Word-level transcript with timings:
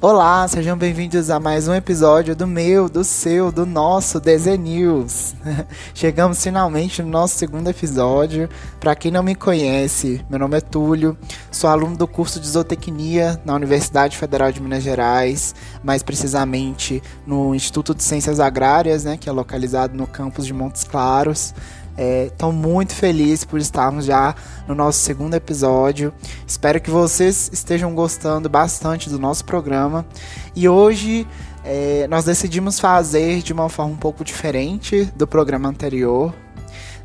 Olá, 0.00 0.46
sejam 0.46 0.78
bem-vindos 0.78 1.28
a 1.28 1.40
mais 1.40 1.66
um 1.66 1.74
episódio 1.74 2.36
do 2.36 2.46
meu, 2.46 2.88
do 2.88 3.02
seu, 3.02 3.50
do 3.50 3.66
nosso 3.66 4.20
DZ 4.20 4.56
News. 4.56 5.34
Chegamos 5.92 6.40
finalmente 6.40 7.02
no 7.02 7.08
nosso 7.08 7.36
segundo 7.36 7.68
episódio. 7.68 8.48
Para 8.78 8.94
quem 8.94 9.10
não 9.10 9.24
me 9.24 9.34
conhece, 9.34 10.24
meu 10.30 10.38
nome 10.38 10.56
é 10.56 10.60
Túlio, 10.60 11.18
sou 11.50 11.68
aluno 11.68 11.96
do 11.96 12.06
curso 12.06 12.38
de 12.38 12.46
Zootecnia 12.46 13.40
na 13.44 13.56
Universidade 13.56 14.16
Federal 14.16 14.52
de 14.52 14.62
Minas 14.62 14.84
Gerais, 14.84 15.52
mais 15.82 16.00
precisamente 16.00 17.02
no 17.26 17.52
Instituto 17.52 17.92
de 17.92 18.04
Ciências 18.04 18.38
Agrárias, 18.38 19.02
né, 19.02 19.16
que 19.16 19.28
é 19.28 19.32
localizado 19.32 19.96
no 19.96 20.06
campus 20.06 20.46
de 20.46 20.54
Montes 20.54 20.84
Claros. 20.84 21.52
Estou 21.98 22.50
é, 22.50 22.54
muito 22.54 22.94
feliz 22.94 23.44
por 23.44 23.58
estarmos 23.58 24.04
já 24.04 24.32
no 24.68 24.74
nosso 24.74 25.00
segundo 25.00 25.34
episódio. 25.34 26.12
Espero 26.46 26.80
que 26.80 26.90
vocês 26.90 27.50
estejam 27.52 27.92
gostando 27.92 28.48
bastante 28.48 29.10
do 29.10 29.18
nosso 29.18 29.44
programa. 29.44 30.06
E 30.54 30.68
hoje 30.68 31.26
é, 31.64 32.06
nós 32.08 32.24
decidimos 32.24 32.78
fazer 32.78 33.42
de 33.42 33.52
uma 33.52 33.68
forma 33.68 33.94
um 33.94 33.96
pouco 33.96 34.22
diferente 34.22 35.06
do 35.16 35.26
programa 35.26 35.68
anterior. 35.68 36.32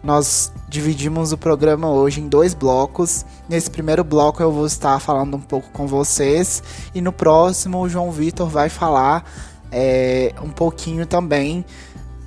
Nós 0.04 0.52
dividimos 0.70 1.32
o 1.32 1.38
programa 1.40 1.90
hoje 1.90 2.22
em 2.22 2.28
dois 2.28 2.54
blocos. 2.54 3.26
Nesse 3.50 3.72
primeiro 3.72 4.04
bloco 4.04 4.44
eu 4.44 4.52
vou 4.52 4.68
estar 4.68 5.00
falando 5.00 5.38
um 5.38 5.42
pouco 5.42 5.72
com 5.72 5.88
vocês 5.88 6.62
e 6.94 7.02
no 7.02 7.12
próximo 7.12 7.82
o 7.82 7.90
João 7.90 8.12
Vitor 8.12 8.48
vai 8.48 8.70
falar 8.70 9.26
é, 9.72 10.34
um 10.44 10.50
pouquinho 10.50 11.08
também 11.08 11.66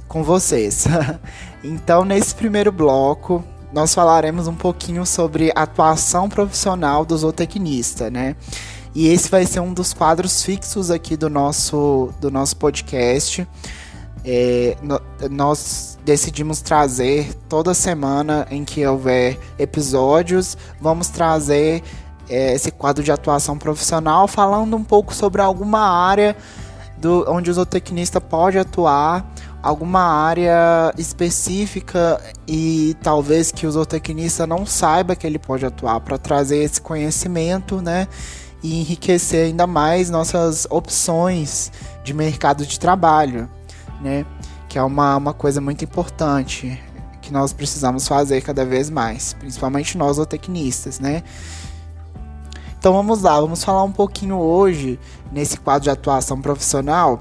com 0.08 0.24
vocês. 0.24 0.86
então, 1.66 2.04
nesse 2.04 2.34
primeiro 2.34 2.70
bloco, 2.70 3.42
nós 3.72 3.94
falaremos 3.94 4.46
um 4.46 4.54
pouquinho 4.54 5.04
sobre 5.04 5.52
a 5.54 5.62
atuação 5.62 6.28
profissional 6.28 7.04
do 7.04 7.16
zootecnista, 7.16 8.10
né? 8.10 8.36
E 8.94 9.08
esse 9.08 9.28
vai 9.28 9.44
ser 9.44 9.60
um 9.60 9.74
dos 9.74 9.92
quadros 9.92 10.42
fixos 10.42 10.90
aqui 10.90 11.16
do 11.16 11.28
nosso, 11.28 12.10
do 12.20 12.30
nosso 12.30 12.56
podcast. 12.56 13.46
É, 14.24 14.76
no, 14.82 15.00
nós 15.30 15.98
decidimos 16.04 16.60
trazer 16.60 17.34
toda 17.48 17.74
semana 17.74 18.46
em 18.50 18.64
que 18.64 18.84
houver 18.86 19.38
episódios, 19.58 20.56
vamos 20.80 21.08
trazer 21.08 21.82
é, 22.28 22.54
esse 22.54 22.70
quadro 22.70 23.04
de 23.04 23.12
atuação 23.12 23.58
profissional 23.58 24.26
falando 24.26 24.76
um 24.76 24.82
pouco 24.82 25.14
sobre 25.14 25.42
alguma 25.42 25.80
área 25.80 26.36
do, 26.96 27.24
onde 27.28 27.50
o 27.50 27.54
zootecnista 27.54 28.20
pode 28.20 28.58
atuar 28.58 29.30
alguma 29.66 30.00
área 30.00 30.94
específica 30.96 32.20
e 32.46 32.96
talvez 33.02 33.50
que 33.50 33.66
o 33.66 33.70
zootecnista 33.70 34.46
não 34.46 34.64
saiba 34.64 35.16
que 35.16 35.26
ele 35.26 35.40
pode 35.40 35.66
atuar 35.66 35.98
para 36.00 36.16
trazer 36.16 36.58
esse 36.58 36.80
conhecimento, 36.80 37.82
né? 37.82 38.06
E 38.62 38.80
enriquecer 38.80 39.46
ainda 39.46 39.66
mais 39.66 40.08
nossas 40.08 40.68
opções 40.70 41.72
de 42.04 42.14
mercado 42.14 42.64
de 42.64 42.78
trabalho, 42.78 43.50
né? 44.00 44.24
Que 44.68 44.78
é 44.78 44.82
uma, 44.82 45.16
uma 45.16 45.34
coisa 45.34 45.60
muito 45.60 45.84
importante 45.84 46.80
que 47.20 47.32
nós 47.32 47.52
precisamos 47.52 48.06
fazer 48.06 48.42
cada 48.42 48.64
vez 48.64 48.88
mais, 48.88 49.34
principalmente 49.34 49.98
nós 49.98 50.14
zootecnistas, 50.14 51.00
né? 51.00 51.24
Então 52.78 52.92
vamos 52.92 53.22
lá, 53.22 53.40
vamos 53.40 53.64
falar 53.64 53.82
um 53.82 53.90
pouquinho 53.90 54.36
hoje 54.36 54.96
nesse 55.32 55.56
quadro 55.56 55.82
de 55.82 55.90
atuação 55.90 56.40
profissional 56.40 57.20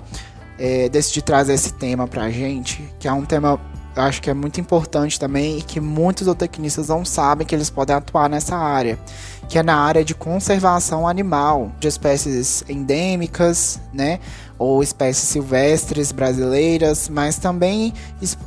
é, 0.58 0.90
decidi 0.90 1.22
trazer 1.22 1.54
esse 1.54 1.74
tema 1.74 2.08
pra 2.08 2.30
gente, 2.30 2.94
que 3.00 3.08
é 3.08 3.14
um 3.14 3.26
tema 3.26 3.60
eu 3.96 4.04
acho 4.04 4.22
que 4.22 4.30
é 4.30 4.34
muito 4.34 4.60
importante 4.60 5.18
também 5.18 5.58
e 5.58 5.62
que 5.62 5.80
muitos 5.80 6.26
zootecnistas 6.26 6.90
não 6.90 7.06
sabem 7.06 7.48
que 7.48 7.56
eles 7.56 7.70
podem 7.70 7.96
atuar 7.96 8.30
nessa 8.30 8.58
área, 8.58 9.00
que 9.48 9.58
é 9.58 9.64
na 9.64 9.78
área 9.78 10.04
de 10.04 10.14
conservação 10.14 11.08
animal, 11.08 11.72
de 11.80 11.88
espécies 11.88 12.66
endêmicas, 12.68 13.80
né, 13.94 14.20
ou 14.60 14.84
espécies 14.84 15.30
silvestres 15.30 16.12
brasileiras, 16.12 17.08
mas 17.08 17.38
também 17.38 17.94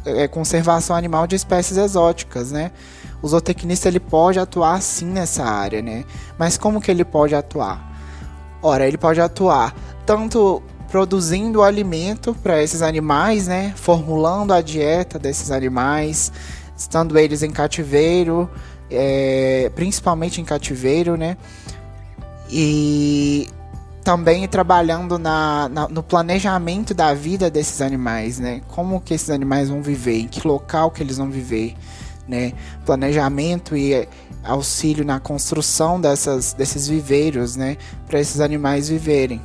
é, 0.05 0.29
conservação 0.29 0.95
animal 0.95 1.27
de 1.27 1.37
espécies 1.37 1.79
exóticas, 1.79 2.53
né. 2.53 2.71
O 3.23 3.29
zootecnista 3.29 3.89
ele 3.89 4.01
pode 4.01 4.39
atuar 4.39 4.83
sim 4.83 5.07
nessa 5.07 5.45
área, 5.45 5.81
né, 5.81 6.05
mas 6.39 6.59
como 6.59 6.79
que 6.79 6.91
ele 6.91 7.07
pode 7.07 7.35
atuar? 7.35 7.89
Ora, 8.61 8.87
ele 8.87 8.99
pode 8.99 9.21
atuar 9.21 9.75
tanto 10.05 10.63
produzindo 10.91 11.63
alimento 11.63 12.35
para 12.35 12.63
esses 12.63 12.83
animais, 12.83 13.47
né? 13.47 13.73
Formulando 13.77 14.53
a 14.53 14.61
dieta 14.61 15.19
desses 15.19 15.51
animais, 15.51 16.33
estando 16.77 17.19
eles 17.19 17.43
em 17.43 17.51
cativeiro, 17.51 18.51
é, 18.91 19.71
principalmente 19.75 20.41
em 20.41 20.45
cativeiro, 20.45 21.17
né? 21.17 21.37
E 22.51 23.49
também 24.03 24.49
trabalhando 24.49 25.19
na, 25.19 25.69
na, 25.69 25.89
no 25.89 26.03
planejamento 26.03 26.95
da 26.95 27.13
vida 27.13 27.51
desses 27.51 27.83
animais, 27.83 28.39
né? 28.39 28.63
Como 28.69 29.01
que 29.01 29.13
esses 29.13 29.29
animais 29.29 29.69
vão 29.69 29.83
viver, 29.83 30.21
em 30.21 30.27
que 30.27 30.47
local 30.49 30.91
que 30.91 31.03
eles 31.03 31.19
vão 31.19 31.31
viver, 31.31 31.77
né? 32.27 32.55
Planejamento 32.87 33.77
e 33.77 34.09
auxílio 34.43 35.05
na 35.05 35.21
construção 35.21 36.01
dessas, 36.01 36.55
desses 36.55 36.89
viveiros, 36.89 37.57
né? 37.57 37.77
Para 38.07 38.19
esses 38.19 38.41
animais 38.41 38.89
viverem 38.89 39.43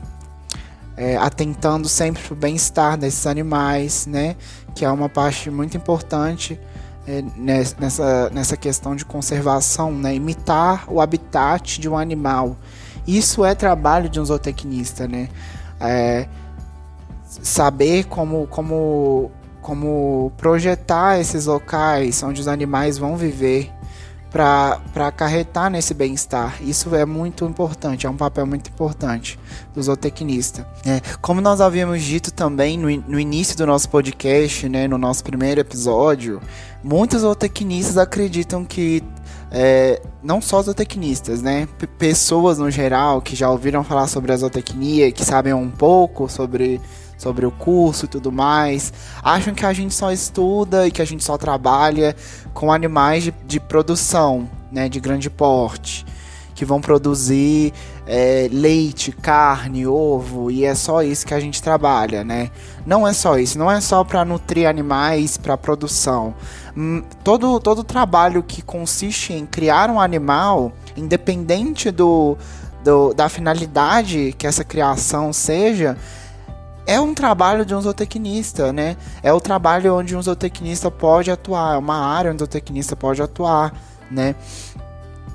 é, 0.96 1.18
atentando 1.18 1.90
sempre 1.90 2.22
para 2.22 2.34
o 2.34 2.36
bem-estar 2.36 2.98
desses 2.98 3.26
animais, 3.26 4.06
né? 4.06 4.36
Que 4.76 4.86
é 4.86 4.92
uma 4.92 5.10
parte 5.10 5.50
muito 5.50 5.76
importante 5.76 6.60
é, 7.08 7.24
nessa, 7.36 8.30
nessa 8.30 8.56
questão 8.56 8.96
de 8.96 9.06
conservação, 9.06 9.92
né? 9.92 10.16
Imitar 10.16 10.86
o 10.88 11.02
habitat 11.02 11.80
de 11.80 11.90
um 11.90 11.98
animal. 11.98 12.56
Isso 13.08 13.44
é 13.44 13.54
trabalho 13.54 14.08
de 14.08 14.20
um 14.20 14.26
zootecnista, 14.26 15.08
né? 15.08 15.30
É, 15.80 16.28
saber 17.42 18.06
como, 18.06 18.48
como, 18.48 19.32
como 19.62 20.32
projetar 20.38 21.20
esses 21.20 21.48
locais 21.48 22.22
onde 22.24 22.40
os 22.40 22.48
animais 22.48 22.98
vão 22.98 23.18
viver, 23.18 23.72
para 24.34 24.82
acarretar 24.96 25.70
nesse 25.70 25.94
bem-estar. 25.94 26.58
Isso 26.64 26.96
é 26.96 27.06
muito 27.06 27.46
importante, 27.46 28.08
é 28.08 28.10
um 28.10 28.18
papel 28.18 28.48
muito 28.48 28.68
importante 28.68 29.40
do 29.76 29.84
zootecnista. 29.84 30.68
É, 30.84 31.00
como 31.22 31.40
nós 31.40 31.62
havíamos 31.62 32.02
dito 32.02 32.34
também 32.34 32.76
no, 32.76 32.90
no 33.08 33.20
início 33.20 33.56
do 33.56 33.68
nosso 33.68 33.88
podcast, 33.90 34.68
né, 34.68 34.88
no 34.88 34.98
nosso 34.98 35.24
primeiro 35.24 35.62
episódio, 35.62 36.42
muitos 36.84 37.22
zootecnistas 37.22 37.96
acreditam 37.96 38.66
que 38.66 39.04
é, 39.52 40.02
não 40.24 40.42
só 40.42 40.64
zootecnistas, 40.64 41.44
né? 41.44 41.68
Pessoas 42.00 42.58
no 42.58 42.72
geral 42.72 43.22
que 43.22 43.36
já 43.36 43.52
ouviram 43.52 43.84
falar 43.84 44.08
sobre 44.08 44.32
a 44.32 44.38
zootecnia, 44.38 45.12
que 45.12 45.24
sabem 45.24 45.54
um 45.54 45.70
pouco 45.70 46.28
sobre 46.28 46.82
sobre 47.24 47.46
o 47.46 47.52
curso 47.52 48.04
e 48.04 48.08
tudo 48.10 48.32
mais, 48.32 48.92
acham 49.24 49.54
que 49.54 49.66
a 49.66 49.72
gente 49.72 49.94
só 49.94 50.12
estuda 50.12 50.86
e 50.86 50.92
que 50.92 51.02
a 51.02 51.06
gente 51.06 51.24
só 51.24 51.38
trabalha 51.38 52.14
com 52.54 52.72
animais 52.72 53.24
de, 53.24 53.34
de 53.46 53.60
produção, 53.62 54.50
né, 54.70 54.90
de 54.90 55.00
grande 55.00 55.30
porte, 55.30 56.06
que 56.54 56.66
vão 56.66 56.82
produzir 56.82 57.74
é, 58.06 58.50
leite, 58.52 59.14
carne, 59.14 59.88
ovo 59.88 60.52
e 60.52 60.66
é 60.66 60.76
só 60.76 61.02
isso 61.02 61.26
que 61.26 61.34
a 61.34 61.40
gente 61.40 61.64
trabalha, 61.64 62.24
né? 62.24 62.52
Não 62.86 63.08
é 63.08 63.14
só 63.14 63.40
isso, 63.40 63.58
não 63.58 63.72
é 63.72 63.80
só 63.80 64.04
para 64.04 64.26
nutrir 64.26 64.68
animais 64.68 65.38
para 65.38 65.58
produção. 65.58 66.36
Hum, 66.76 67.02
todo 67.24 67.60
todo 67.60 67.84
trabalho 67.84 68.44
que 68.44 68.62
consiste 68.62 69.32
em 69.34 69.46
criar 69.46 69.90
um 69.90 70.00
animal, 70.00 70.74
independente 70.98 71.90
do, 71.90 72.38
do 72.84 73.14
da 73.14 73.30
finalidade 73.30 74.36
que 74.38 74.46
essa 74.46 74.64
criação 74.64 75.32
seja, 75.32 75.98
é 76.86 77.00
um 77.00 77.14
trabalho 77.14 77.66
de 77.66 77.74
um 77.74 77.82
zootecnista, 77.82 78.74
né? 78.74 78.98
É 79.22 79.32
o 79.32 79.40
trabalho 79.40 79.96
onde 79.96 80.16
um 80.16 80.22
zootecnista 80.22 80.92
pode 80.92 81.32
atuar, 81.32 81.76
é 81.76 81.78
uma 81.78 81.98
área 81.98 82.32
onde 82.32 82.44
um 82.44 82.46
zootecnista 82.46 82.96
pode 82.96 83.22
atuar, 83.22 83.74
né? 84.12 84.36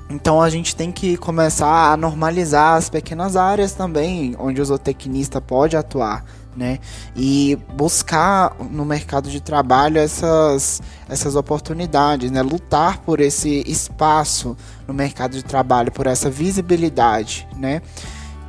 Então 0.09 0.41
a 0.41 0.49
gente 0.49 0.75
tem 0.75 0.91
que 0.91 1.17
começar 1.17 1.91
a 1.91 1.97
normalizar 1.97 2.75
as 2.75 2.89
pequenas 2.89 3.35
áreas 3.35 3.73
também 3.73 4.35
onde 4.39 4.59
o 4.59 4.65
zootecnista 4.65 5.39
pode 5.39 5.77
atuar, 5.77 6.25
né? 6.55 6.79
E 7.15 7.57
buscar 7.75 8.55
no 8.71 8.83
mercado 8.83 9.29
de 9.29 9.39
trabalho 9.39 9.99
essas, 9.99 10.81
essas 11.07 11.35
oportunidades, 11.35 12.31
né? 12.31 12.41
Lutar 12.41 12.99
por 12.99 13.19
esse 13.19 13.63
espaço 13.67 14.57
no 14.87 14.93
mercado 14.93 15.33
de 15.33 15.43
trabalho, 15.43 15.91
por 15.91 16.07
essa 16.07 16.29
visibilidade, 16.29 17.47
né? 17.55 17.81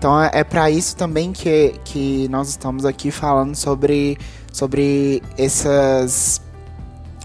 Então 0.01 0.19
é, 0.19 0.31
é 0.33 0.45
para 0.45 0.71
isso 0.71 0.97
também 0.97 1.31
que, 1.31 1.75
que 1.85 2.27
nós 2.31 2.49
estamos 2.49 2.87
aqui 2.87 3.11
falando 3.11 3.55
sobre, 3.55 4.17
sobre 4.51 5.23
essas, 5.37 6.41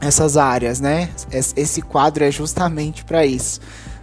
essas 0.01 0.36
áreas, 0.36 0.81
né? 0.81 1.10
Esse 1.31 1.81
quadro 1.81 2.25
é 2.25 2.31
justamente 2.31 3.06
para 3.06 3.25
isso, 3.25 3.62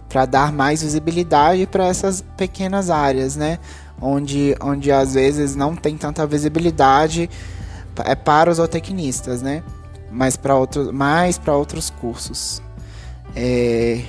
para 0.09 0.25
dar 0.25 0.51
mais 0.51 0.81
visibilidade 0.81 1.67
para 1.67 1.85
essas 1.85 2.21
pequenas 2.35 2.89
áreas, 2.89 3.35
né? 3.35 3.59
Onde, 4.01 4.55
onde 4.59 4.91
às 4.91 5.13
vezes 5.13 5.55
não 5.55 5.75
tem 5.75 5.95
tanta 5.95 6.25
visibilidade 6.25 7.29
é 8.03 8.15
para 8.15 8.49
os 8.49 8.57
zootecnistas, 8.57 9.43
né? 9.43 9.61
Mas 10.11 10.35
para 10.35 10.55
outros, 10.55 10.91
mais 10.91 11.37
para 11.37 11.55
outros 11.55 11.91
cursos. 11.91 12.59
É... 13.35 14.01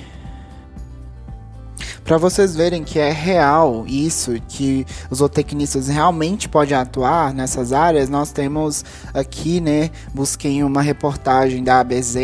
Para 2.05 2.19
vocês 2.19 2.55
verem 2.55 2.83
que 2.83 2.99
é 2.99 3.11
real 3.11 3.83
isso, 3.87 4.39
que 4.47 4.85
os 5.09 5.17
zootecnistas 5.17 5.87
realmente 5.87 6.47
podem 6.47 6.77
atuar 6.77 7.33
nessas 7.33 7.73
áreas, 7.73 8.09
nós 8.09 8.31
temos 8.31 8.85
aqui, 9.11 9.59
né, 9.59 9.89
busquei 10.13 10.63
uma 10.63 10.83
reportagem 10.83 11.63
da 11.63 11.79
ABZ, 11.79 12.15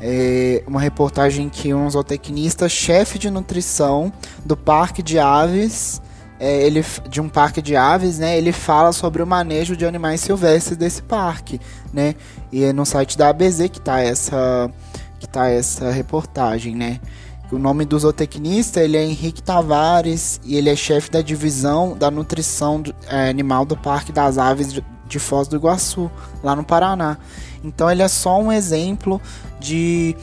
é, 0.00 0.64
uma 0.66 0.80
reportagem 0.80 1.50
que 1.50 1.74
um 1.74 1.90
zootecnista, 1.90 2.70
chefe 2.70 3.18
de 3.18 3.28
nutrição 3.28 4.10
do 4.46 4.56
Parque 4.56 5.02
de 5.02 5.18
Aves, 5.18 6.00
é, 6.40 6.62
ele, 6.62 6.82
de 7.06 7.20
um 7.20 7.28
parque 7.28 7.60
de 7.60 7.76
aves, 7.76 8.18
né, 8.18 8.38
ele 8.38 8.50
fala 8.50 8.92
sobre 8.92 9.22
o 9.22 9.26
manejo 9.26 9.76
de 9.76 9.84
animais 9.84 10.22
silvestres 10.22 10.78
desse 10.78 11.02
parque, 11.02 11.60
né, 11.92 12.14
e 12.50 12.64
é 12.64 12.72
no 12.72 12.86
site 12.86 13.18
da 13.18 13.28
ABZ 13.28 13.68
que 13.70 13.78
está 13.78 14.00
essa, 14.00 14.70
que 15.20 15.28
tá 15.28 15.50
essa 15.50 15.90
reportagem, 15.90 16.74
né. 16.74 16.98
O 17.52 17.58
nome 17.58 17.84
do 17.84 17.98
zootecnista 17.98 18.80
ele 18.80 18.96
é 18.96 19.04
Henrique 19.04 19.42
Tavares 19.42 20.40
e 20.42 20.56
ele 20.56 20.70
é 20.70 20.74
chefe 20.74 21.10
da 21.10 21.20
divisão 21.20 21.94
da 21.94 22.10
nutrição 22.10 22.82
é, 23.06 23.28
animal 23.28 23.66
do 23.66 23.76
Parque 23.76 24.10
das 24.10 24.38
Aves 24.38 24.80
de 25.06 25.18
Foz 25.18 25.46
do 25.46 25.56
Iguaçu, 25.56 26.10
lá 26.42 26.56
no 26.56 26.64
Paraná. 26.64 27.18
Então 27.62 27.90
ele 27.90 28.00
é 28.00 28.08
só 28.08 28.40
um 28.40 28.50
exemplo 28.50 29.20
de 29.60 30.16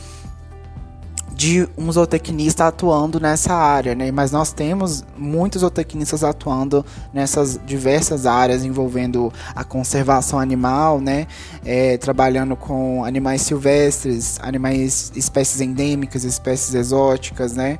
de 1.40 1.66
um 1.78 1.90
zootecnista 1.90 2.68
atuando 2.68 3.18
nessa 3.18 3.54
área, 3.54 3.96
né? 3.96 4.12
Mas 4.12 4.30
nós 4.30 4.52
temos 4.52 5.06
muitos 5.18 5.62
zootecnistas 5.62 6.22
atuando 6.22 6.86
nessas 7.14 7.58
diversas 7.66 8.26
áreas 8.26 8.66
envolvendo 8.66 9.32
a 9.56 9.64
conservação 9.64 10.38
animal, 10.38 11.00
né? 11.00 11.28
É, 11.64 11.98
trabalhando 11.98 12.58
com 12.58 13.06
animais 13.06 13.42
silvestres, 13.44 14.38
animais, 14.42 15.14
espécies 15.16 15.62
endêmicas, 15.62 16.26
espécies 16.26 16.74
exóticas, 16.76 17.54
né? 17.54 17.80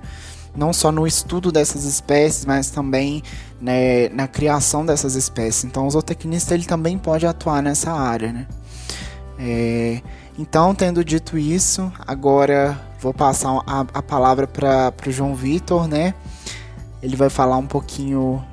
Não 0.56 0.72
só 0.72 0.90
no 0.90 1.06
estudo 1.06 1.52
dessas 1.52 1.84
espécies, 1.84 2.46
mas 2.46 2.70
também 2.70 3.22
né, 3.60 4.08
na 4.14 4.26
criação 4.26 4.86
dessas 4.86 5.16
espécies. 5.16 5.66
Então, 5.66 5.86
o 5.86 5.92
zootecnista 5.92 6.54
ele 6.54 6.64
também 6.64 6.98
pode 6.98 7.28
atuar 7.28 7.62
nessa 7.62 7.92
área, 7.92 8.32
né? 8.32 8.48
É, 9.38 10.02
então, 10.38 10.74
tendo 10.74 11.04
dito 11.04 11.38
isso, 11.38 11.92
agora 12.08 12.89
vou 13.02 13.14
passar 13.14 13.62
a, 13.66 13.86
a 13.94 14.02
palavra 14.02 14.48
para 14.48 14.94
o 15.08 15.12
João 15.12 15.36
Vitor, 15.36 15.88
né? 15.88 16.14
Ele 17.02 17.16
vai 17.16 17.30
falar 17.30 17.58
um 17.58 17.66
pouquinho 17.66 18.44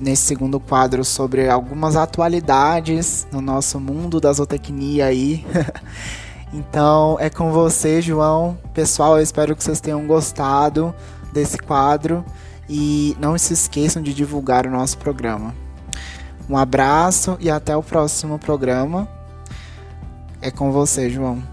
nesse 0.00 0.22
segundo 0.22 0.58
quadro 0.58 1.04
sobre 1.04 1.48
algumas 1.48 1.96
atualidades 1.96 3.26
no 3.30 3.40
nosso 3.40 3.78
mundo 3.78 4.20
da 4.20 4.32
zootecnia 4.32 5.06
aí. 5.06 5.46
então, 6.52 7.16
é 7.20 7.30
com 7.30 7.52
você, 7.52 8.00
João. 8.00 8.58
Pessoal, 8.74 9.16
eu 9.16 9.22
espero 9.22 9.54
que 9.54 9.62
vocês 9.62 9.80
tenham 9.80 10.06
gostado 10.06 10.94
desse 11.32 11.58
quadro 11.58 12.24
e 12.68 13.16
não 13.20 13.36
se 13.36 13.52
esqueçam 13.52 14.02
de 14.02 14.14
divulgar 14.14 14.66
o 14.66 14.70
nosso 14.70 14.98
programa. 14.98 15.54
Um 16.48 16.56
abraço 16.56 17.36
e 17.38 17.50
até 17.50 17.76
o 17.76 17.82
próximo 17.82 18.38
programa. 18.38 19.08
É 20.40 20.50
com 20.50 20.72
você, 20.72 21.08
João. 21.10 21.49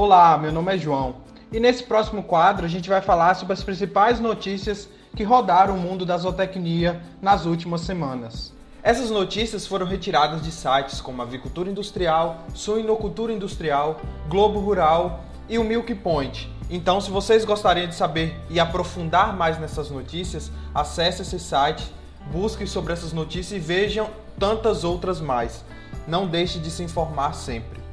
Olá, 0.00 0.38
meu 0.38 0.52
nome 0.52 0.72
é 0.72 0.78
João. 0.78 1.16
E 1.50 1.58
nesse 1.58 1.82
próximo 1.82 2.22
quadro 2.22 2.64
a 2.64 2.68
gente 2.68 2.88
vai 2.88 3.00
falar 3.00 3.34
sobre 3.34 3.54
as 3.54 3.64
principais 3.64 4.20
notícias 4.20 4.88
que 5.16 5.24
rodaram 5.24 5.74
o 5.74 5.80
mundo 5.80 6.06
da 6.06 6.16
zootecnia 6.16 7.02
nas 7.20 7.46
últimas 7.46 7.80
semanas. 7.80 8.54
Essas 8.80 9.10
notícias 9.10 9.66
foram 9.66 9.84
retiradas 9.84 10.40
de 10.40 10.52
sites 10.52 11.00
como 11.00 11.20
Avicultura 11.20 11.68
Industrial, 11.68 12.44
Suinocultura 12.54 13.32
Industrial, 13.32 14.00
Globo 14.28 14.60
Rural 14.60 15.24
e 15.48 15.58
o 15.58 15.64
Milk 15.64 15.92
Point. 15.96 16.48
Então, 16.70 17.00
se 17.00 17.10
vocês 17.10 17.44
gostariam 17.44 17.88
de 17.88 17.96
saber 17.96 18.40
e 18.48 18.60
aprofundar 18.60 19.36
mais 19.36 19.58
nessas 19.58 19.90
notícias, 19.90 20.48
acesse 20.72 21.22
esse 21.22 21.40
site, 21.40 21.92
busquem 22.30 22.68
sobre 22.68 22.92
essas 22.92 23.12
notícias 23.12 23.50
e 23.50 23.58
vejam 23.58 24.08
tantas 24.38 24.84
outras 24.84 25.20
mais 25.20 25.64
não 26.08 26.26
deixe 26.26 26.58
de 26.58 26.70
se 26.70 26.82
informar 26.82 27.34
sempre. 27.34 27.87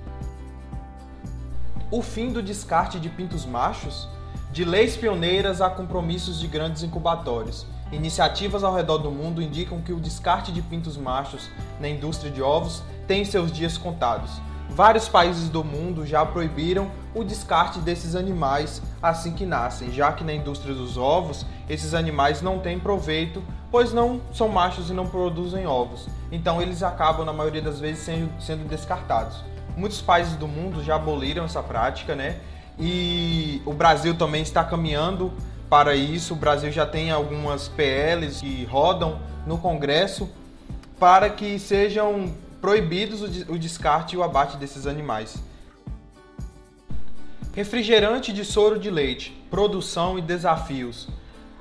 O 1.91 2.01
fim 2.01 2.33
do 2.33 2.41
descarte 2.41 2.99
de 2.99 3.09
pintos 3.09 3.45
machos? 3.45 4.09
De 4.51 4.65
leis 4.65 4.97
pioneiras 4.97 5.61
a 5.61 5.69
compromissos 5.69 6.39
de 6.39 6.47
grandes 6.47 6.81
incubatórios. 6.81 7.67
Iniciativas 7.91 8.63
ao 8.63 8.73
redor 8.73 8.97
do 8.97 9.11
mundo 9.11 9.39
indicam 9.39 9.79
que 9.79 9.93
o 9.93 9.99
descarte 9.99 10.51
de 10.51 10.63
pintos 10.63 10.97
machos 10.97 11.47
na 11.79 11.87
indústria 11.87 12.31
de 12.31 12.41
ovos 12.41 12.81
tem 13.07 13.23
seus 13.23 13.51
dias 13.51 13.77
contados. 13.77 14.31
Vários 14.67 15.07
países 15.07 15.47
do 15.47 15.63
mundo 15.63 16.07
já 16.07 16.25
proibiram 16.25 16.89
o 17.13 17.23
descarte 17.23 17.77
desses 17.77 18.15
animais 18.15 18.81
assim 19.01 19.33
que 19.33 19.45
nascem, 19.45 19.91
já 19.91 20.11
que 20.11 20.23
na 20.23 20.33
indústria 20.33 20.73
dos 20.73 20.97
ovos 20.97 21.45
esses 21.69 21.93
animais 21.93 22.41
não 22.41 22.57
têm 22.57 22.79
proveito, 22.79 23.43
pois 23.69 23.93
não 23.93 24.19
são 24.33 24.49
machos 24.49 24.89
e 24.89 24.93
não 24.93 25.05
produzem 25.05 25.67
ovos. 25.67 26.07
Então 26.31 26.59
eles 26.59 26.81
acabam, 26.81 27.23
na 27.23 27.31
maioria 27.31 27.61
das 27.61 27.79
vezes, 27.79 28.03
sendo, 28.03 28.67
descartados. 28.67 29.43
Muitos 29.75 30.01
países 30.01 30.35
do 30.35 30.47
mundo 30.47 30.83
já 30.83 30.95
aboliram 30.95 31.43
essa 31.43 31.61
prática, 31.61 32.15
né? 32.15 32.39
E 32.79 33.61
o 33.65 33.73
Brasil 33.73 34.15
também 34.15 34.41
está 34.41 34.63
caminhando 34.63 35.33
para 35.69 35.95
isso. 35.95 36.33
O 36.33 36.37
Brasil 36.37 36.71
já 36.71 36.85
tem 36.85 37.11
algumas 37.11 37.67
PLs 37.67 38.39
que 38.39 38.65
rodam 38.65 39.19
no 39.45 39.57
Congresso 39.57 40.29
para 40.99 41.29
que 41.29 41.59
sejam 41.59 42.33
proibidos 42.61 43.21
o 43.47 43.59
descarte 43.59 44.15
e 44.15 44.17
o 44.17 44.23
abate 44.23 44.57
desses 44.57 44.87
animais. 44.87 45.37
Refrigerante 47.53 48.33
de 48.33 48.43
soro 48.43 48.79
de 48.79 48.89
leite, 48.89 49.31
produção 49.49 50.17
e 50.17 50.21
desafios. 50.21 51.07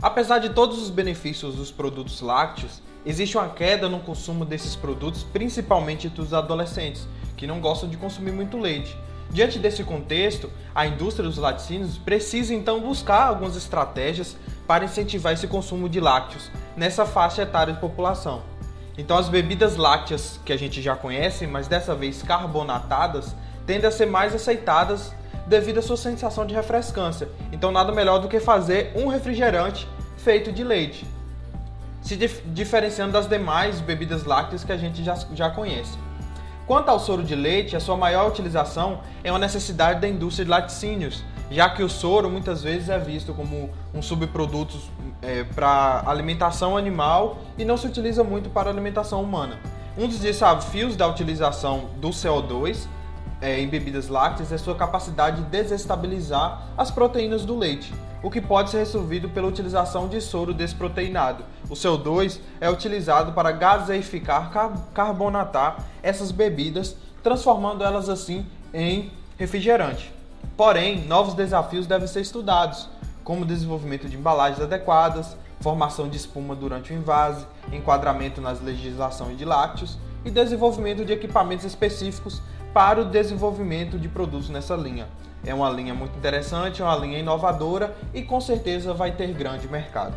Apesar 0.02 0.38
de 0.38 0.50
todos 0.50 0.82
os 0.82 0.90
benefícios 0.90 1.54
dos 1.54 1.70
produtos 1.70 2.20
lácteos, 2.20 2.82
existe 3.06 3.36
uma 3.36 3.48
queda 3.48 3.88
no 3.88 4.00
consumo 4.00 4.44
desses 4.44 4.74
produtos, 4.74 5.22
principalmente 5.22 6.08
dos 6.08 6.34
adolescentes, 6.34 7.06
que 7.36 7.46
não 7.46 7.60
gostam 7.60 7.88
de 7.88 7.96
consumir 7.96 8.32
muito 8.32 8.58
leite. 8.58 8.96
Diante 9.30 9.58
desse 9.58 9.82
contexto, 9.82 10.50
a 10.74 10.86
indústria 10.86 11.28
dos 11.28 11.38
laticínios 11.38 11.98
precisa 11.98 12.54
então 12.54 12.80
buscar 12.80 13.26
algumas 13.26 13.56
estratégias 13.56 14.36
para 14.66 14.84
incentivar 14.84 15.32
esse 15.32 15.46
consumo 15.46 15.88
de 15.88 16.00
lácteos 16.00 16.50
nessa 16.76 17.04
faixa 17.04 17.42
etária 17.42 17.74
de 17.74 17.80
população. 17.80 18.42
Então, 18.96 19.18
as 19.18 19.28
bebidas 19.28 19.76
lácteas 19.76 20.38
que 20.44 20.52
a 20.52 20.56
gente 20.56 20.80
já 20.80 20.94
conhece, 20.94 21.46
mas 21.46 21.66
dessa 21.66 21.94
vez 21.94 22.22
carbonatadas, 22.22 23.34
tendem 23.66 23.88
a 23.88 23.90
ser 23.90 24.06
mais 24.06 24.34
aceitadas 24.34 25.12
devido 25.46 25.78
à 25.78 25.82
sua 25.82 25.96
sensação 25.96 26.46
de 26.46 26.54
refrescância. 26.54 27.28
Então, 27.50 27.72
nada 27.72 27.92
melhor 27.92 28.18
do 28.18 28.28
que 28.28 28.38
fazer 28.38 28.92
um 28.94 29.08
refrigerante 29.08 29.88
feito 30.16 30.52
de 30.52 30.62
leite, 30.62 31.06
se 32.00 32.16
dif 32.16 32.42
diferenciando 32.46 33.12
das 33.12 33.28
demais 33.28 33.80
bebidas 33.80 34.24
lácteas 34.24 34.62
que 34.62 34.72
a 34.72 34.76
gente 34.76 35.02
já, 35.02 35.14
já 35.34 35.50
conhece. 35.50 35.98
Quanto 36.66 36.88
ao 36.88 36.98
soro 36.98 37.22
de 37.22 37.34
leite, 37.34 37.76
a 37.76 37.80
sua 37.80 37.96
maior 37.96 38.26
utilização 38.26 39.00
é 39.22 39.30
uma 39.30 39.38
necessidade 39.38 40.00
da 40.00 40.08
indústria 40.08 40.46
de 40.46 40.50
laticínios, 40.50 41.22
já 41.50 41.68
que 41.68 41.82
o 41.82 41.90
soro 41.90 42.30
muitas 42.30 42.62
vezes 42.62 42.88
é 42.88 42.98
visto 42.98 43.34
como 43.34 43.68
um 43.92 44.00
subproduto 44.00 44.78
é, 45.20 45.44
para 45.44 46.02
alimentação 46.06 46.74
animal 46.74 47.38
e 47.58 47.66
não 47.66 47.76
se 47.76 47.86
utiliza 47.86 48.24
muito 48.24 48.48
para 48.48 48.70
alimentação 48.70 49.22
humana. 49.22 49.58
Um 49.96 50.08
dos 50.08 50.18
desafios 50.18 50.96
da 50.96 51.06
utilização 51.06 51.90
do 51.98 52.08
CO2 52.08 52.86
é, 53.42 53.60
em 53.60 53.68
bebidas 53.68 54.08
lácteas 54.08 54.50
é 54.50 54.56
sua 54.56 54.74
capacidade 54.74 55.42
de 55.42 55.48
desestabilizar 55.50 56.68
as 56.78 56.90
proteínas 56.90 57.44
do 57.44 57.58
leite, 57.58 57.92
o 58.24 58.30
que 58.30 58.40
pode 58.40 58.70
ser 58.70 58.78
resolvido 58.78 59.28
pela 59.28 59.46
utilização 59.46 60.08
de 60.08 60.18
soro 60.18 60.54
desproteinado. 60.54 61.44
O 61.68 61.74
CO2 61.74 62.40
é 62.58 62.70
utilizado 62.70 63.32
para 63.32 63.52
gaseificar, 63.52 64.50
carbonatar 64.94 65.84
essas 66.02 66.32
bebidas, 66.32 66.96
transformando 67.22 67.84
elas 67.84 68.08
assim 68.08 68.46
em 68.72 69.12
refrigerante. 69.36 70.10
Porém, 70.56 71.04
novos 71.06 71.34
desafios 71.34 71.86
devem 71.86 72.08
ser 72.08 72.22
estudados, 72.22 72.88
como 73.22 73.44
desenvolvimento 73.44 74.08
de 74.08 74.16
embalagens 74.16 74.62
adequadas, 74.62 75.36
formação 75.60 76.08
de 76.08 76.16
espuma 76.16 76.56
durante 76.56 76.94
o 76.94 76.96
invase, 76.96 77.44
enquadramento 77.70 78.40
nas 78.40 78.58
legislações 78.58 79.36
de 79.36 79.44
lácteos 79.44 79.98
e 80.24 80.30
desenvolvimento 80.30 81.04
de 81.04 81.12
equipamentos 81.12 81.66
específicos 81.66 82.40
para 82.72 83.02
o 83.02 83.04
desenvolvimento 83.04 83.98
de 83.98 84.08
produtos 84.08 84.48
nessa 84.48 84.74
linha. 84.74 85.08
É 85.46 85.54
uma 85.54 85.68
linha 85.68 85.94
muito 85.94 86.16
interessante, 86.16 86.80
é 86.80 86.84
uma 86.84 86.96
linha 86.96 87.18
inovadora 87.18 87.96
e 88.12 88.22
com 88.22 88.40
certeza 88.40 88.94
vai 88.94 89.12
ter 89.12 89.32
grande 89.32 89.68
mercado. 89.68 90.14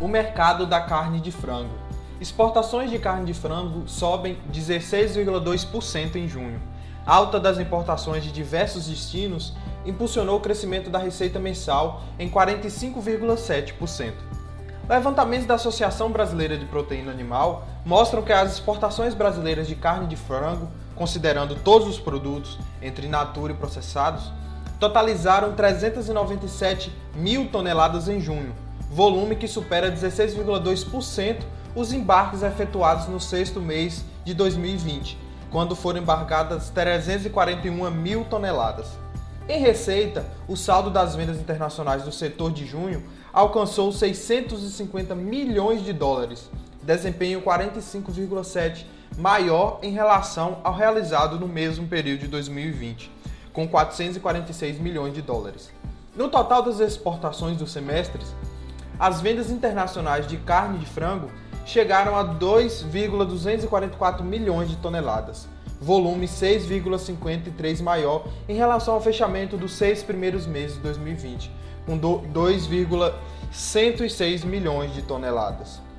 O 0.00 0.06
mercado 0.06 0.66
da 0.66 0.80
carne 0.80 1.20
de 1.20 1.30
frango. 1.30 1.74
Exportações 2.20 2.90
de 2.90 2.98
carne 2.98 3.24
de 3.24 3.34
frango 3.34 3.88
sobem 3.88 4.38
16,2% 4.52 6.16
em 6.16 6.28
junho. 6.28 6.60
A 7.06 7.14
alta 7.14 7.40
das 7.40 7.58
importações 7.58 8.22
de 8.22 8.30
diversos 8.30 8.86
destinos 8.86 9.54
impulsionou 9.86 10.36
o 10.36 10.40
crescimento 10.40 10.90
da 10.90 10.98
receita 10.98 11.38
mensal 11.38 12.02
em 12.18 12.30
45,7%. 12.30 14.12
Levantamentos 14.88 15.46
da 15.46 15.54
Associação 15.54 16.10
Brasileira 16.10 16.58
de 16.58 16.66
Proteína 16.66 17.10
Animal 17.12 17.64
mostram 17.86 18.22
que 18.22 18.32
as 18.32 18.54
exportações 18.54 19.14
brasileiras 19.14 19.66
de 19.66 19.74
carne 19.74 20.06
de 20.06 20.16
frango, 20.16 20.68
considerando 21.00 21.54
todos 21.54 21.88
os 21.88 21.98
produtos, 21.98 22.58
entre 22.82 23.08
natura 23.08 23.54
e 23.54 23.56
processados, 23.56 24.30
totalizaram 24.78 25.54
397 25.54 26.92
mil 27.16 27.48
toneladas 27.48 28.06
em 28.06 28.20
junho, 28.20 28.54
volume 28.90 29.34
que 29.34 29.48
supera 29.48 29.90
16,2% 29.90 31.38
os 31.74 31.90
embarques 31.94 32.42
efetuados 32.42 33.08
no 33.08 33.18
sexto 33.18 33.62
mês 33.62 34.04
de 34.26 34.34
2020, 34.34 35.16
quando 35.50 35.74
foram 35.74 36.00
embarcadas 36.00 36.68
341 36.68 37.90
mil 37.90 38.26
toneladas. 38.26 38.88
Em 39.48 39.58
receita, 39.58 40.26
o 40.46 40.54
saldo 40.54 40.90
das 40.90 41.16
vendas 41.16 41.40
internacionais 41.40 42.02
do 42.02 42.12
setor 42.12 42.52
de 42.52 42.66
junho 42.66 43.02
alcançou 43.32 43.90
650 43.90 45.14
milhões 45.14 45.82
de 45.82 45.94
dólares, 45.94 46.50
desempenho 46.82 47.40
45,7 47.40 48.84
maior 49.20 49.78
em 49.82 49.92
relação 49.92 50.58
ao 50.64 50.74
realizado 50.74 51.38
no 51.38 51.46
mesmo 51.46 51.86
período 51.86 52.20
de 52.20 52.28
2020, 52.28 53.12
com 53.52 53.68
446 53.68 54.78
milhões 54.78 55.12
de 55.12 55.20
dólares. 55.20 55.70
No 56.16 56.30
total 56.30 56.62
das 56.62 56.80
exportações 56.80 57.58
dos 57.58 57.70
semestres, 57.70 58.34
as 58.98 59.20
vendas 59.20 59.50
internacionais 59.50 60.26
de 60.26 60.38
carne 60.38 60.78
de 60.78 60.86
frango 60.86 61.30
chegaram 61.66 62.16
a 62.16 62.22
2,244 62.22 64.24
milhões 64.24 64.70
de 64.70 64.76
toneladas, 64.76 65.46
volume 65.78 66.26
6,53 66.26 67.82
maior 67.82 68.24
em 68.48 68.56
relação 68.56 68.94
ao 68.94 69.02
fechamento 69.02 69.58
dos 69.58 69.72
seis 69.72 70.02
primeiros 70.02 70.46
meses 70.46 70.76
de 70.76 70.82
2020, 70.82 71.52
com 71.84 71.98
2,106 71.98 74.44
milhões 74.44 74.94
de 74.94 75.02
toneladas. 75.02 75.89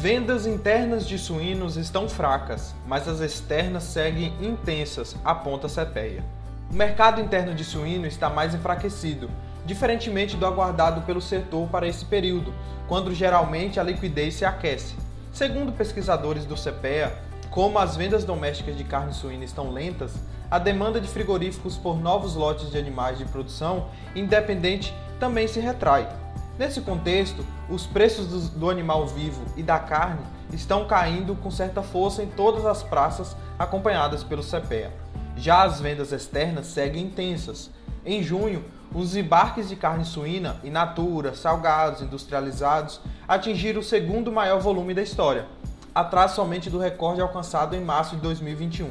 Vendas 0.00 0.46
internas 0.46 1.08
de 1.08 1.18
suínos 1.18 1.76
estão 1.76 2.08
fracas, 2.08 2.72
mas 2.86 3.08
as 3.08 3.18
externas 3.18 3.82
seguem 3.82 4.32
intensas, 4.40 5.16
aponta 5.24 5.66
a 5.66 5.70
CPEA. 5.70 6.24
O 6.70 6.74
mercado 6.74 7.20
interno 7.20 7.52
de 7.52 7.64
suíno 7.64 8.06
está 8.06 8.30
mais 8.30 8.54
enfraquecido, 8.54 9.28
diferentemente 9.66 10.36
do 10.36 10.46
aguardado 10.46 11.00
pelo 11.00 11.20
setor 11.20 11.68
para 11.68 11.88
esse 11.88 12.04
período, 12.04 12.54
quando 12.86 13.12
geralmente 13.12 13.80
a 13.80 13.82
liquidez 13.82 14.34
se 14.34 14.44
aquece. 14.44 14.94
Segundo 15.32 15.72
pesquisadores 15.72 16.44
do 16.44 16.54
CPEA, 16.54 17.18
como 17.50 17.80
as 17.80 17.96
vendas 17.96 18.22
domésticas 18.22 18.76
de 18.76 18.84
carne 18.84 19.12
suína 19.12 19.44
estão 19.44 19.72
lentas, 19.72 20.14
a 20.48 20.60
demanda 20.60 21.00
de 21.00 21.08
frigoríficos 21.08 21.76
por 21.76 21.98
novos 21.98 22.36
lotes 22.36 22.70
de 22.70 22.78
animais 22.78 23.18
de 23.18 23.24
produção 23.24 23.88
independente 24.14 24.94
também 25.18 25.48
se 25.48 25.58
retrai. 25.58 26.08
Nesse 26.56 26.80
contexto, 26.82 27.44
os 27.68 27.86
preços 27.86 28.48
do, 28.48 28.70
animal 28.70 29.06
vivo 29.06 29.44
e 29.56 29.62
da 29.62 29.78
carne 29.78 30.22
estão 30.52 30.86
caindo 30.86 31.34
com 31.36 31.50
certa 31.50 31.82
força 31.82 32.22
em 32.22 32.26
todas 32.26 32.64
as 32.64 32.82
praças 32.82 33.36
acompanhadas 33.58 34.24
pelo 34.24 34.42
CPEA. 34.42 34.92
Já 35.36 35.64
as 35.64 35.80
vendas 35.80 36.10
externas 36.10 36.66
seguem 36.66 37.04
intensas. 37.04 37.70
Em 38.04 38.22
junho, 38.22 38.64
os 38.94 39.14
embarques 39.14 39.68
de 39.68 39.76
carne 39.76 40.04
suína, 40.04 40.56
in 40.64 40.70
natura, 40.70 41.34
salgados, 41.34 42.00
industrializados 42.00 43.00
atingiram 43.26 43.80
o 43.80 43.84
segundo 43.84 44.32
maior 44.32 44.60
volume 44.60 44.94
da 44.94 45.02
história, 45.02 45.46
atrás 45.94 46.32
somente 46.32 46.70
do 46.70 46.78
recorde 46.78 47.20
alcançado 47.20 47.76
em 47.76 47.84
março 47.84 48.16
de 48.16 48.22
2021. 48.22 48.90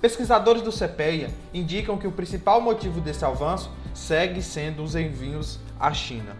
Pesquisadores 0.00 0.62
do 0.62 0.70
CPEA 0.70 1.30
indicam 1.52 1.98
que 1.98 2.06
o 2.06 2.12
principal 2.12 2.60
motivo 2.60 3.00
desse 3.00 3.24
avanço 3.24 3.70
segue 3.92 4.40
sendo 4.40 4.84
os 4.84 4.94
envios 4.94 5.58
à 5.80 5.92
China. 5.92 6.36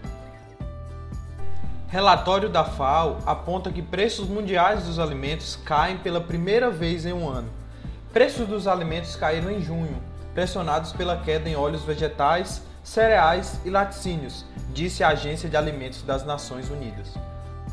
Relatório 1.95 2.49
da 2.49 2.65
FAO 2.65 3.19
aponta 3.25 3.71
que 3.71 3.81
preços 3.81 4.27
mundiais 4.27 4.83
dos 4.83 4.99
alimentos 4.99 5.55
caem 5.65 5.97
pela 5.97 6.21
primeira 6.21 6.69
vez 6.69 7.07
em 7.07 7.13
um 7.13 7.29
ano. 7.29 7.49
Preços 8.13 8.49
dos 8.49 8.67
alimentos 8.67 9.15
caíram 9.15 9.49
em 9.49 9.63
junho, 9.63 10.03
pressionados 10.35 10.93
pela 10.93 11.19
queda 11.19 11.49
em 11.49 11.55
óleos 11.55 11.85
vegetais, 11.85 12.63
cereais 12.83 13.61
e 13.65 13.71
laticínios, 13.71 14.45
disse 14.73 15.05
a 15.05 15.11
Agência 15.11 15.49
de 15.49 15.57
Alimentos 15.57 16.03
das 16.03 16.27
Nações 16.27 16.69
Unidas. 16.69 17.15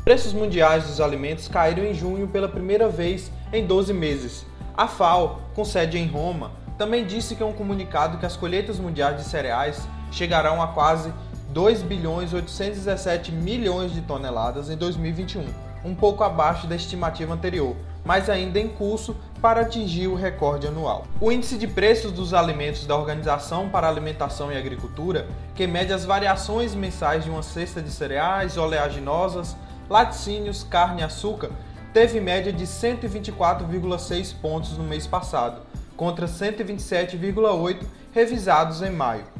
Preços 0.04 0.32
mundiais 0.32 0.86
dos 0.86 1.00
alimentos 1.00 1.48
caíram 1.48 1.84
em 1.84 1.92
junho 1.92 2.28
pela 2.28 2.48
primeira 2.48 2.88
vez 2.88 3.28
em 3.52 3.66
12 3.66 3.92
meses. 3.92 4.46
A 4.76 4.86
FAO, 4.86 5.40
com 5.52 5.64
sede 5.64 5.98
em 5.98 6.06
Roma, 6.06 6.52
também 6.78 7.04
disse 7.04 7.34
que 7.34 7.42
é 7.42 7.46
um 7.46 7.52
comunicado 7.52 8.18
que 8.18 8.26
as 8.26 8.36
colheitas 8.36 8.78
mundiais 8.78 9.16
de 9.16 9.24
cereais 9.24 9.82
chegarão 10.12 10.62
a 10.62 10.68
quase 10.68 11.12
2 11.52 11.82
bilhões 11.82 12.32
817 12.32 13.30
milhões 13.30 13.92
de 13.92 14.00
toneladas 14.00 14.70
em 14.70 14.76
2021, 14.76 15.44
um 15.84 15.94
pouco 15.94 16.24
abaixo 16.24 16.66
da 16.66 16.74
estimativa 16.74 17.34
anterior, 17.34 17.76
mas 18.02 18.30
ainda 18.30 18.58
em 18.58 18.68
curso 18.68 19.14
para 19.40 19.60
atingir 19.60 20.06
o 20.06 20.14
recorde 20.14 20.66
anual. 20.66 21.06
O 21.20 21.30
índice 21.30 21.58
de 21.58 21.66
preços 21.66 22.10
dos 22.10 22.32
alimentos 22.32 22.86
da 22.86 22.96
Organização 22.96 23.68
para 23.68 23.86
Alimentação 23.86 24.50
e 24.50 24.56
Agricultura, 24.56 25.26
que 25.54 25.66
mede 25.66 25.92
as 25.92 26.06
variações 26.06 26.74
mensais 26.74 27.24
de 27.24 27.28
uma 27.30 27.42
cesta 27.42 27.82
de 27.82 27.90
cereais, 27.90 28.56
oleaginosas, 28.56 29.54
laticínios, 29.90 30.64
carne 30.64 31.02
e 31.02 31.04
açúcar, 31.04 31.50
teve 31.92 32.18
média 32.18 32.50
de 32.50 32.64
124,6 32.64 34.34
pontos 34.40 34.78
no 34.78 34.84
mês 34.84 35.06
passado, 35.06 35.60
contra 35.98 36.26
127,8 36.26 37.84
revisados 38.10 38.80
em 38.80 38.90
maio. 38.90 39.31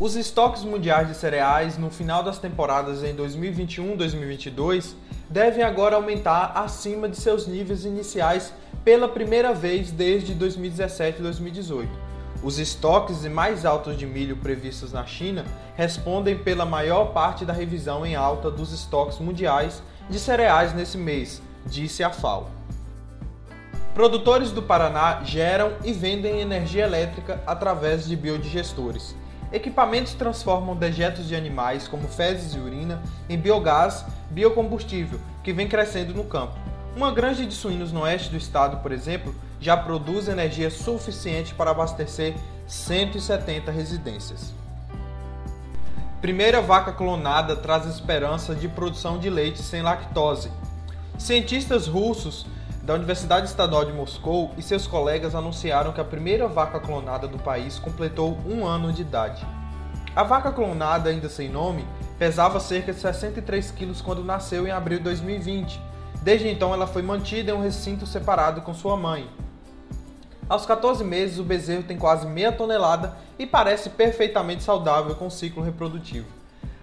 Os 0.00 0.14
estoques 0.14 0.62
mundiais 0.62 1.08
de 1.08 1.14
cereais 1.14 1.76
no 1.76 1.90
final 1.90 2.22
das 2.22 2.38
temporadas 2.38 3.02
em 3.02 3.16
2021-2022 3.16 4.94
devem 5.28 5.64
agora 5.64 5.96
aumentar 5.96 6.52
acima 6.54 7.08
de 7.08 7.16
seus 7.16 7.48
níveis 7.48 7.84
iniciais 7.84 8.52
pela 8.84 9.08
primeira 9.08 9.52
vez 9.52 9.90
desde 9.90 10.36
2017-2018. 10.36 11.88
Os 12.44 12.60
estoques 12.60 13.24
mais 13.24 13.66
altos 13.66 13.98
de 13.98 14.06
milho 14.06 14.36
previstos 14.36 14.92
na 14.92 15.04
China 15.04 15.44
respondem 15.74 16.38
pela 16.38 16.64
maior 16.64 17.06
parte 17.06 17.44
da 17.44 17.52
revisão 17.52 18.06
em 18.06 18.14
alta 18.14 18.52
dos 18.52 18.72
estoques 18.72 19.18
mundiais 19.18 19.82
de 20.08 20.20
cereais 20.20 20.72
nesse 20.72 20.96
mês, 20.96 21.42
disse 21.66 22.04
a 22.04 22.10
FAO. 22.10 22.48
Produtores 23.94 24.52
do 24.52 24.62
Paraná 24.62 25.24
geram 25.24 25.72
e 25.84 25.92
vendem 25.92 26.40
energia 26.40 26.84
elétrica 26.84 27.42
através 27.44 28.06
de 28.06 28.14
biodigestores. 28.14 29.16
Equipamentos 29.50 30.12
transformam 30.12 30.76
dejetos 30.76 31.26
de 31.26 31.34
animais, 31.34 31.88
como 31.88 32.06
fezes 32.06 32.54
e 32.54 32.58
urina, 32.58 33.02
em 33.28 33.38
biogás, 33.38 34.04
biocombustível, 34.30 35.18
que 35.42 35.54
vem 35.54 35.66
crescendo 35.66 36.12
no 36.12 36.24
campo. 36.24 36.54
Uma 36.94 37.12
granja 37.12 37.46
de 37.46 37.54
suínos 37.54 37.90
no 37.90 38.02
oeste 38.02 38.30
do 38.30 38.36
estado, 38.36 38.82
por 38.82 38.92
exemplo, 38.92 39.34
já 39.58 39.76
produz 39.76 40.28
energia 40.28 40.70
suficiente 40.70 41.54
para 41.54 41.70
abastecer 41.70 42.34
170 42.66 43.70
residências. 43.70 44.52
Primeira 46.20 46.60
vaca 46.60 46.92
clonada 46.92 47.56
traz 47.56 47.86
esperança 47.86 48.54
de 48.54 48.68
produção 48.68 49.18
de 49.18 49.30
leite 49.30 49.62
sem 49.62 49.80
lactose. 49.80 50.50
Cientistas 51.16 51.86
russos 51.86 52.44
da 52.88 52.94
Universidade 52.94 53.46
Estadual 53.46 53.84
de 53.84 53.92
Moscou 53.92 54.50
e 54.56 54.62
seus 54.62 54.86
colegas 54.86 55.34
anunciaram 55.34 55.92
que 55.92 56.00
a 56.00 56.04
primeira 56.04 56.48
vaca 56.48 56.80
clonada 56.80 57.28
do 57.28 57.38
país 57.38 57.78
completou 57.78 58.38
um 58.46 58.66
ano 58.66 58.90
de 58.94 59.02
idade. 59.02 59.46
A 60.16 60.22
vaca 60.22 60.50
clonada, 60.50 61.10
ainda 61.10 61.28
sem 61.28 61.50
nome, 61.50 61.84
pesava 62.18 62.58
cerca 62.58 62.90
de 62.90 62.98
63 62.98 63.72
quilos 63.72 64.00
quando 64.00 64.24
nasceu 64.24 64.66
em 64.66 64.70
abril 64.70 64.96
de 64.96 65.04
2020. 65.04 65.78
Desde 66.22 66.48
então, 66.48 66.72
ela 66.72 66.86
foi 66.86 67.02
mantida 67.02 67.50
em 67.50 67.54
um 67.54 67.60
recinto 67.60 68.06
separado 68.06 68.62
com 68.62 68.72
sua 68.72 68.96
mãe. 68.96 69.28
Aos 70.48 70.64
14 70.64 71.04
meses, 71.04 71.38
o 71.38 71.44
bezerro 71.44 71.82
tem 71.82 71.98
quase 71.98 72.26
meia 72.26 72.52
tonelada 72.52 73.18
e 73.38 73.46
parece 73.46 73.90
perfeitamente 73.90 74.62
saudável 74.62 75.14
com 75.14 75.28
ciclo 75.28 75.62
reprodutivo. 75.62 76.26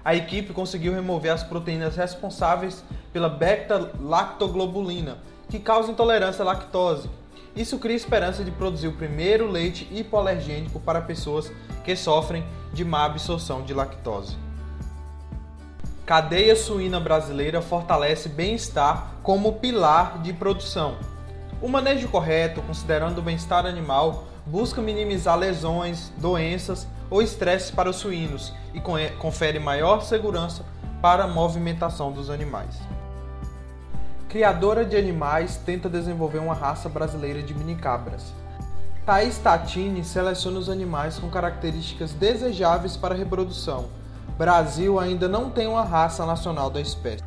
A 0.04 0.14
equipe 0.14 0.54
conseguiu 0.54 0.94
remover 0.94 1.34
as 1.34 1.42
proteínas 1.42 1.96
responsáveis 1.96 2.84
pela 3.12 3.28
beta-lactoglobulina, 3.28 5.18
que 5.50 5.60
causa 5.60 5.92
intolerância 5.92 6.42
à 6.42 6.46
lactose. 6.46 7.10
Isso 7.56 7.80
cria 7.80 7.96
esperança 7.96 8.44
de 8.44 8.52
produzir 8.52 8.88
o 8.88 8.94
primeiro 8.94 9.50
leite 9.50 9.88
hipoalergênico 9.92 10.80
para 10.80 11.02
pessoas 11.02 11.52
que 11.84 11.96
sofrem 11.96 12.46
de 12.74 12.84
má 12.84 13.06
absorção 13.06 13.64
de 13.64 13.74
lactose. 13.74 14.38
Cadeia 16.06 16.56
suína 16.56 17.00
brasileira 17.00 17.62
fortalece 17.62 18.30
bem-estar 18.30 19.16
como 19.24 19.54
pilar 19.54 20.22
de 20.22 20.34
produção. 20.34 20.98
O 21.62 21.68
manejo 21.68 22.10
correto, 22.10 22.62
considerando 22.62 23.20
o 23.20 23.22
bem-estar 23.22 23.66
animal, 23.66 24.26
busca 24.46 24.82
minimizar 24.82 25.38
lesões, 25.38 26.12
doenças 26.18 26.88
ou 27.10 27.22
estresses 27.22 27.72
para 27.72 27.90
os 27.90 27.96
suínos 27.96 28.54
e 28.74 28.82
confere 29.18 29.58
maior 29.58 30.02
segurança 30.02 30.64
para 31.02 31.24
a 31.24 31.28
movimentação 31.28 32.12
dos 32.12 32.30
animais. 32.30 32.76
Criadora 34.36 34.84
de 34.84 34.98
animais 34.98 35.56
tenta 35.66 35.88
desenvolver 35.88 36.40
uma 36.40 36.54
raça 36.54 36.90
brasileira 36.90 37.42
de 37.42 37.54
minicabras. 37.54 38.34
Thais 39.06 39.38
Tatini 39.38 40.04
seleciona 40.04 40.60
os 40.60 40.70
animais 40.70 41.18
com 41.18 41.30
características 41.30 42.12
desejáveis 42.12 42.98
para 42.98 43.16
reprodução. 43.16 43.86
Brasil 44.38 45.00
ainda 45.00 45.30
não 45.30 45.50
tem 45.50 45.68
uma 45.68 45.86
raça 45.86 46.26
nacional 46.26 46.70
da 46.70 46.82
espécie. 46.82 47.24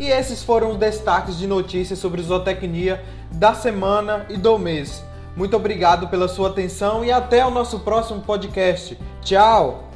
E 0.00 0.10
esses 0.10 0.42
foram 0.42 0.72
os 0.72 0.78
destaques 0.78 1.38
de 1.38 1.46
notícias 1.46 2.00
sobre 2.00 2.20
zootecnia 2.22 3.00
da 3.30 3.54
semana 3.54 4.26
e 4.28 4.36
do 4.36 4.58
mês. 4.58 5.04
Muito 5.36 5.56
obrigado 5.56 6.08
pela 6.08 6.26
sua 6.26 6.48
atenção 6.48 7.04
e 7.04 7.12
até 7.12 7.46
o 7.46 7.52
nosso 7.52 7.78
próximo 7.78 8.20
podcast. 8.22 8.98
Tchau! 9.20 9.91